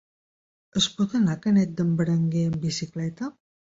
Es 0.81 0.87
pot 1.01 1.13
anar 1.21 1.35
a 1.37 1.39
Canet 1.45 1.77
d'en 1.81 1.93
Berenguer 2.01 2.43
amb 2.53 2.59
bicicleta? 2.67 3.33